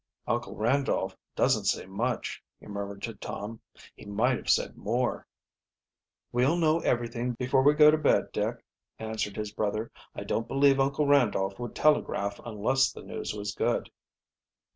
"Uncle 0.25 0.55
Randolph 0.55 1.15
doesn't 1.35 1.65
say 1.65 1.85
much," 1.85 2.43
he 2.59 2.65
murmured 2.65 3.03
to 3.03 3.13
Tom. 3.13 3.59
"He 3.95 4.03
might 4.03 4.37
have 4.37 4.49
said 4.49 4.75
more." 4.75 5.27
"We'll 6.31 6.55
know 6.57 6.79
everything 6.79 7.33
before 7.33 7.61
we 7.61 7.75
go 7.75 7.91
to 7.91 7.99
bed, 7.99 8.31
Dick," 8.31 8.65
answered 8.97 9.35
his 9.35 9.51
brother. 9.51 9.91
"I 10.15 10.23
don't 10.23 10.47
believe 10.47 10.79
Uncle 10.79 11.05
Randolph 11.05 11.59
would 11.59 11.75
telegraph 11.75 12.39
unless 12.43 12.91
the 12.91 13.03
news 13.03 13.35
was 13.35 13.53
good." 13.53 13.91